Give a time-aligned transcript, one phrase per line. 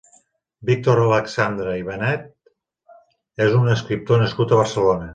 [0.69, 2.27] Víctor Alexandre i Benet
[3.49, 5.09] és un escriptor nascut a Barcelona.